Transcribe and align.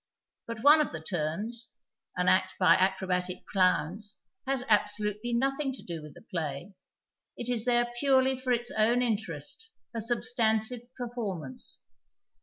But 0.47 0.63
one 0.63 0.81
of 0.81 0.91
the" 0.91 1.01
turns," 1.15 1.73
an 2.17 2.27
act 2.27 2.55
by 2.57 2.73
acrobatic 2.73 3.45
clowns, 3.45 4.17
has 4.47 4.63
absolutely 4.67 5.31
nothing 5.31 5.71
to 5.73 5.83
do 5.83 6.01
with 6.01 6.15
the 6.15 6.23
play; 6.23 6.73
it 7.37 7.47
is 7.47 7.65
there 7.65 7.93
purely 7.99 8.35
for 8.35 8.51
its 8.51 8.71
own 8.71 9.03
interest, 9.03 9.69
a 9.93 10.01
substantive 10.01 10.81
})cr 10.97 11.05
formance. 11.15 11.83